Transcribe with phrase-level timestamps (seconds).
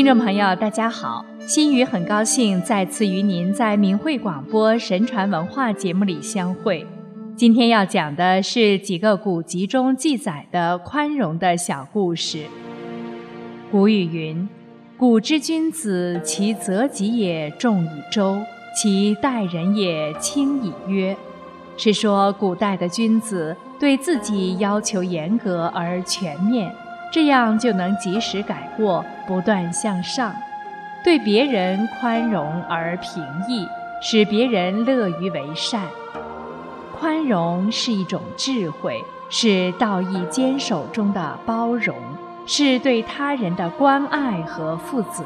[0.00, 6.86] 听众朋友，大家好，心雨很高兴再次与您在明慧广播神传文化节目里相会。
[7.36, 12.46] 今天要讲的是几个古籍中记载的宽容的小故事。
[13.70, 14.48] 古语云
[14.96, 18.38] ：“古之君子，其责己也重以周，
[18.74, 21.14] 其待人也轻以约。”
[21.76, 26.74] 是说古代的君子对自己要求严格而全面。
[27.10, 30.32] 这样就能及时改过，不断向上；
[31.02, 33.66] 对别人宽容而平易，
[34.00, 35.82] 使别人乐于为善。
[36.98, 41.96] 宽容是一种智慧，是道义坚守中的包容，
[42.46, 45.24] 是对他人的关爱和负责。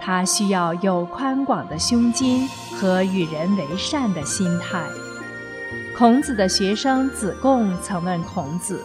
[0.00, 2.46] 他需要有宽广的胸襟
[2.78, 4.78] 和与人为善的心态。
[5.96, 8.84] 孔子的学生子贡曾问孔子：“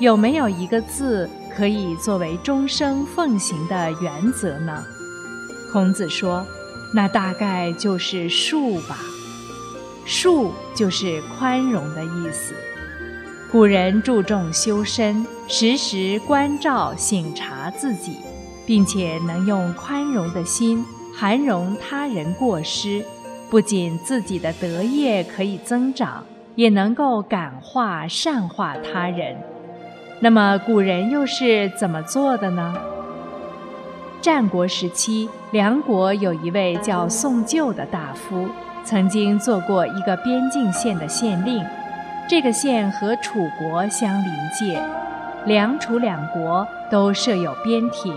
[0.00, 4.82] 有没有一个字？”可以作为终生奉行的原则呢？
[5.72, 6.46] 孔子说
[6.94, 8.98] ：“那大概就是恕吧。
[10.06, 12.54] 恕就是宽容的意思。
[13.52, 18.16] 古人注重修身，时时关照省察自己，
[18.66, 23.04] 并且能用宽容的心涵容他人过失，
[23.48, 29.36] 不仅自己的德业可以增长，也能够感化善化他人。”
[30.22, 32.74] 那么古人又是怎么做的呢？
[34.20, 38.46] 战国时期，梁国有一位叫宋旧的大夫，
[38.84, 41.64] 曾经做过一个边境县的县令。
[42.28, 44.78] 这个县和楚国相邻界，
[45.46, 48.14] 梁楚两国都设有边庭。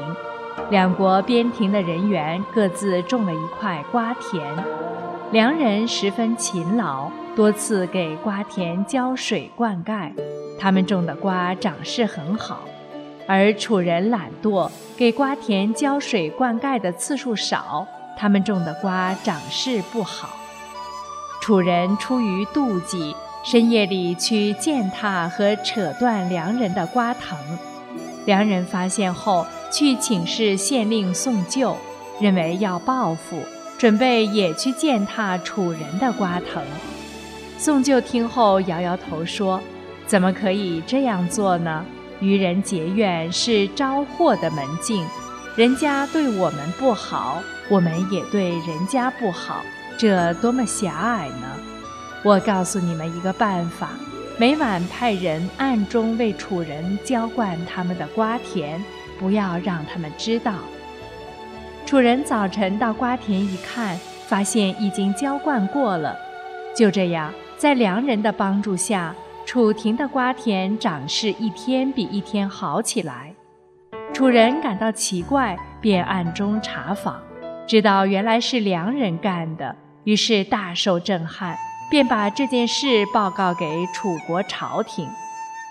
[0.69, 4.43] 两国边庭的人员各自种了一块瓜田，
[5.31, 10.11] 梁人十分勤劳，多次给瓜田浇水灌溉。
[10.59, 12.59] 他们种的瓜长势很好，
[13.27, 17.85] 而楚人懒惰，给瓜田浇水灌溉的次数少，
[18.15, 20.29] 他们种的瓜长势不好。
[21.41, 27.37] 楚人出于妒忌，深夜里去践踏和扯断良人的瓜藤。
[28.25, 31.75] 良人发现后，去请示县令宋旧，
[32.21, 33.41] 认为要报复，
[33.77, 36.63] 准备也去践踏楚人的瓜藤。
[37.57, 39.61] 宋就听后摇摇头说。
[40.05, 41.83] 怎么可以这样做呢？
[42.19, 45.03] 与人结怨是招祸的门径，
[45.55, 49.63] 人家对我们不好，我们也对人家不好，
[49.97, 51.47] 这多么狭隘呢？
[52.21, 53.91] 我告诉你们一个办法：
[54.37, 58.83] 每晚派人暗中为楚人浇灌他们的瓜田，
[59.17, 60.53] 不要让他们知道。
[61.85, 63.97] 楚人早晨到瓜田一看，
[64.27, 66.15] 发现已经浇灌过了。
[66.75, 69.13] 就这样，在良人的帮助下。
[69.45, 73.35] 楚庭的瓜田长势一天比一天好起来，
[74.13, 77.21] 楚人感到奇怪，便暗中查访，
[77.67, 79.75] 知道原来是良人干的，
[80.05, 81.57] 于是大受震撼，
[81.91, 85.07] 便把这件事报告给楚国朝廷。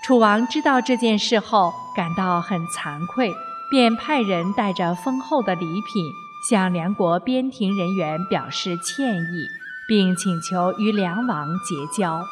[0.05, 3.31] 楚王知道这件事后，感到很惭愧，
[3.71, 6.05] 便派人带着丰厚的礼品
[6.47, 9.47] 向梁国边庭人员表示歉意，
[9.87, 12.23] 并请求与梁王结交。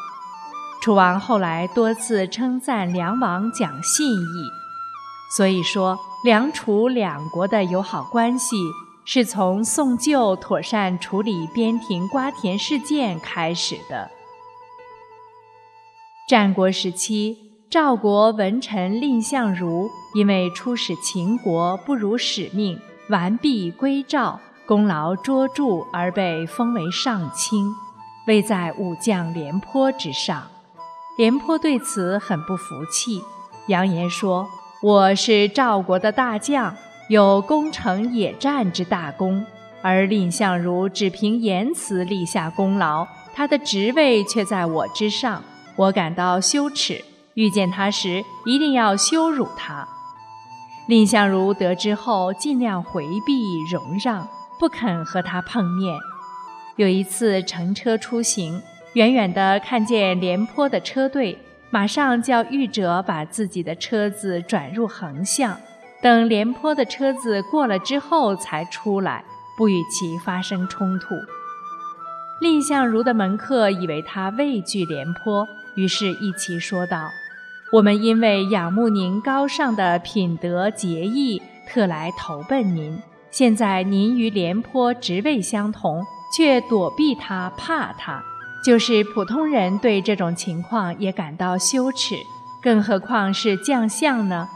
[0.82, 4.50] 楚王后来多次称赞梁王讲信义，
[5.36, 8.56] 所以说梁楚两国的友好关系
[9.06, 14.10] 是从宋旧妥善处理边庭瓜田事件开始的。
[16.28, 17.38] 战国时期，
[17.70, 22.80] 赵国文臣蔺相如因为出使秦国不辱使命，
[23.10, 24.40] 完璧归赵，
[24.72, 27.76] 功劳卓著，而被封为上卿，
[28.26, 30.48] 位在武将廉颇之上。
[31.18, 33.22] 廉颇对此很不服气，
[33.68, 34.48] 扬言说
[34.82, 36.74] ：“我是赵国的大将，
[37.10, 39.46] 有攻城野战之大功，
[39.82, 45.44] 而蔺相如只凭言辞立下功劳，他的职位却在我之上，
[45.76, 47.04] 我感到羞耻。
[47.34, 49.86] 遇见他时，一定要羞辱他。”
[50.88, 54.26] 蔺相如得知后，尽量回避容让，
[54.62, 55.98] 不肯和他碰面。
[56.76, 58.62] 有一次乘车出行。
[58.94, 65.58] 远远地看见廉颇的车队，马上叫御者把自己的车子转入横向，
[66.02, 69.24] 等廉颇的车子过了之后才出来，
[69.58, 71.16] 不与其发生冲突。
[72.42, 77.10] 蔺相如的门客以为他畏惧廉颇，于是一齐说道
[77.72, 83.02] ：“我们因为仰慕您高尚的品德节义，特来投奔您。
[83.32, 86.06] 现在您与廉颇职位相同，
[86.36, 88.24] 却躲避他，怕他。”
[88.64, 92.16] 就是普通人对这种情况也感到羞耻，
[92.62, 94.48] 更何况是将相呢？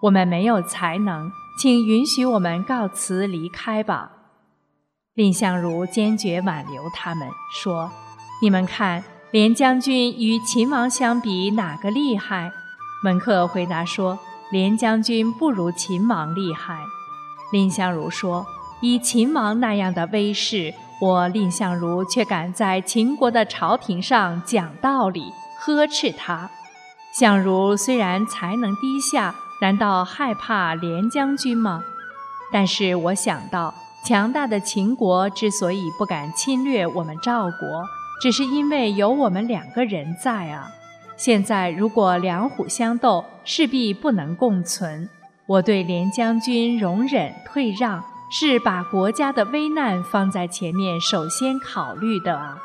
[0.00, 1.30] 我们没有才能，
[1.60, 4.10] 请允许我们告辞离开吧。”
[5.14, 7.92] 蔺相如坚决挽留他们，说
[8.42, 12.50] ：“你们看，廉将军与秦王相比，哪个厉害？”
[13.04, 14.18] 门客回答说
[14.50, 16.80] ：“廉将军不如秦王厉害。”
[17.52, 18.46] 蔺相如说
[18.80, 26.50] ：“以秦王那样的威势，我蔺相如却敢在秦国的朝廷上讲道理，呵斥他。
[27.12, 31.84] 相如虽然才能低下，难道害怕廉将军吗？
[32.50, 37.84] 但是我想到，强大的秦国之所以不敢侵略我们赵国，
[38.22, 40.70] 只是因为有我们两个人在啊。”
[41.14, 45.08] 现在如果两虎相斗，势必不能共存。
[45.52, 52.56] 我对连将军容忍退让，是把国家的危难放在前面，首先考虑的。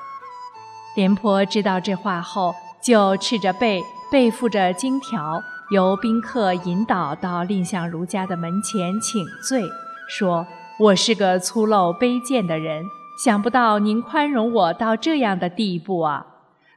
[0.95, 9.65] 廉颇知道这话后，就赤着背，背负着荆条，由宾客引导到蔺相如家的门前请罪，
[10.07, 10.47] 说
[10.79, 12.85] ：“我是个粗陋卑贱的人，
[13.21, 16.25] 想不到您宽容我到这样的地步啊。”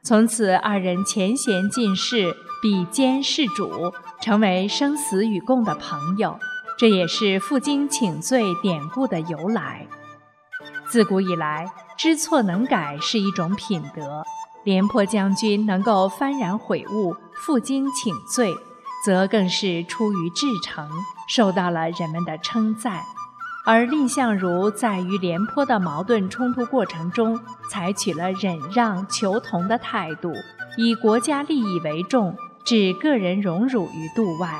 [0.03, 6.39] 从此，二人前贤尽释，比肩事主，成为生死与共的朋友。
[6.75, 9.85] 这也是负荆请罪典故的由来。
[10.89, 14.23] 自古以来，知错能改是一种品德。
[14.63, 18.55] 廉颇将军能够幡然悔悟、负荆请罪，
[19.05, 20.89] 则更是出于至诚，
[21.27, 23.03] 受到了人们的称赞。
[23.63, 30.33] 而蔺相如在与廉颇的矛盾冲突过程中，采取了忍让求同的态度，
[30.77, 32.35] 以国家利益为重，
[32.65, 34.59] 置个人荣辱于度外。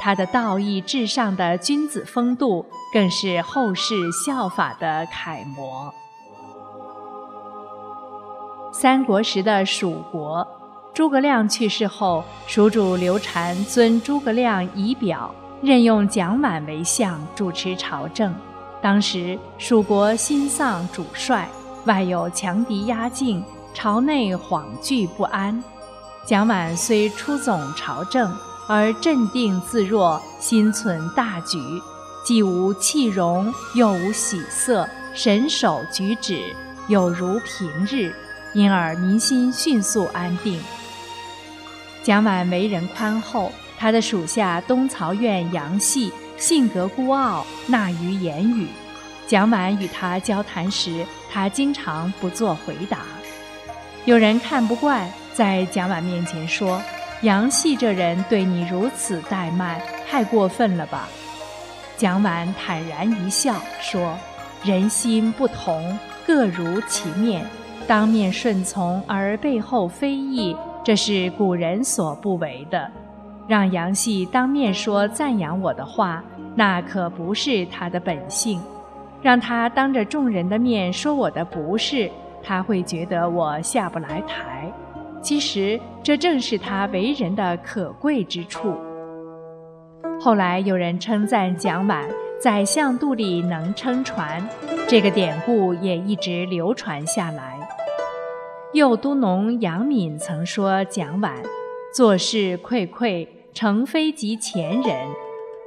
[0.00, 5.94] 他的道义至上的君子风度，更是后世效法的楷模。
[8.72, 10.46] 三国时的蜀国，
[10.92, 15.34] 诸葛亮去世后，蜀主刘禅尊诸葛亮仪表。
[15.62, 18.34] 任用蒋琬为相，主持朝政。
[18.82, 21.48] 当时蜀国新丧主帅，
[21.84, 25.62] 外有强敌压境，朝内惶惧不安。
[26.26, 28.36] 蒋琬虽出总朝政，
[28.66, 31.60] 而镇定自若，心存大局，
[32.24, 36.42] 既无气容，又无喜色，神手举止
[36.88, 38.12] 有如平日，
[38.52, 40.60] 因而民心迅速安定。
[42.02, 43.52] 蒋琬为人宽厚。
[43.82, 48.68] 他的属下东曹院杨戏性格孤傲，纳于言语。
[49.26, 52.98] 蒋琬与他交谈时，他经常不做回答。
[54.04, 56.80] 有人看不惯，在蒋琬面前说
[57.22, 61.08] ：“杨戏这人对你如此怠慢，太过分了吧？”
[61.98, 64.16] 蒋琬坦然一笑，说
[64.62, 67.44] ：“人心不同，各如其面。
[67.88, 72.88] 当面顺从而背后非议，这是古人所不为的。”
[73.48, 76.22] 让杨戏当面说赞扬我的话，
[76.54, 78.60] 那可不是他的本性；
[79.20, 82.10] 让他当着众人的面说我的不是，
[82.42, 84.72] 他会觉得我下不来台。
[85.20, 88.76] 其实这正是他为人的可贵之处。
[90.20, 92.06] 后来有人称赞蒋琬
[92.40, 94.40] “宰相肚里能撑船”，
[94.88, 97.58] 这个典故也一直流传下来。
[98.72, 101.32] 右都农杨敏曾说蒋琬。
[101.94, 105.08] 做事愧愧，程非及前人。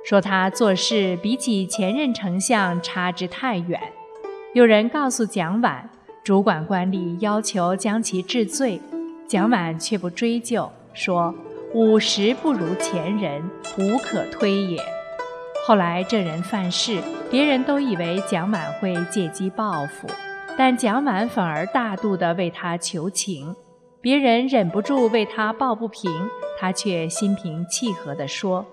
[0.04, 3.82] 说他做事比起前任丞相差之太远。
[4.54, 5.82] 有人告诉蒋琬，
[6.24, 8.80] 主管官吏要求将其治罪，
[9.28, 11.34] 蒋琬却不追究，说
[11.74, 13.44] 五十不如前人，
[13.80, 14.80] 无可推也。
[15.66, 17.02] 后来这人犯事，
[17.32, 20.08] 别人都以为蒋琬会借机报复，
[20.56, 23.56] 但蒋琬反而大度地为他求情。
[24.06, 26.12] 别人忍不住为他抱不平，
[26.60, 28.64] 他却心平气和地说：“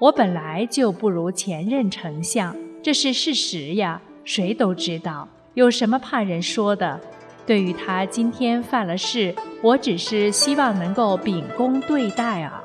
[0.00, 6.98] 我本来就不如前任丞相，这是事实呀，谁都知道，有什么怕人说的？
[7.44, 12.64] 对于他今天犯了事，我只是希望能够秉公对待啊。”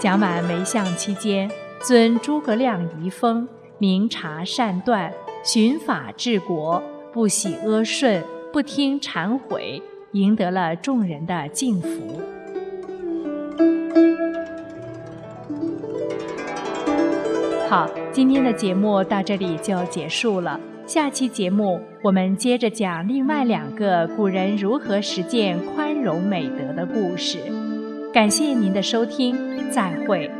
[0.00, 1.50] 蒋琬为相期间，
[1.82, 5.12] 尊诸葛亮遗风，明察善断，
[5.44, 9.82] 循法治国，不喜阿顺，不听谗毁。
[10.12, 12.20] 赢得了众人的敬服。
[17.68, 20.58] 好，今天的节目到这里就结束了。
[20.86, 27.38] 下期节目我们接着讲另外两个古人如何实践宽容美德的故事。
[28.10, 30.30] 感谢您的收听，再会。